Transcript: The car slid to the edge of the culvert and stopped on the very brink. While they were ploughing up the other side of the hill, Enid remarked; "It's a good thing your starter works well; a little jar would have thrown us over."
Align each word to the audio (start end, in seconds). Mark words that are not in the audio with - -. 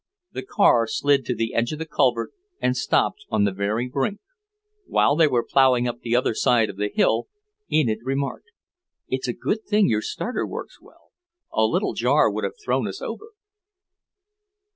The 0.31 0.41
car 0.41 0.87
slid 0.87 1.25
to 1.25 1.35
the 1.35 1.53
edge 1.53 1.71
of 1.71 1.77
the 1.77 1.85
culvert 1.85 2.31
and 2.59 2.75
stopped 2.75 3.23
on 3.29 3.43
the 3.43 3.51
very 3.51 3.87
brink. 3.87 4.19
While 4.87 5.15
they 5.15 5.27
were 5.27 5.45
ploughing 5.47 5.87
up 5.87 5.99
the 5.99 6.15
other 6.15 6.33
side 6.33 6.71
of 6.71 6.77
the 6.77 6.89
hill, 6.91 7.27
Enid 7.71 7.99
remarked; 8.01 8.49
"It's 9.09 9.27
a 9.27 9.33
good 9.33 9.63
thing 9.63 9.89
your 9.89 10.01
starter 10.01 10.47
works 10.47 10.81
well; 10.81 11.11
a 11.53 11.65
little 11.65 11.93
jar 11.93 12.31
would 12.31 12.43
have 12.45 12.59
thrown 12.65 12.87
us 12.87 12.99
over." 12.99 13.27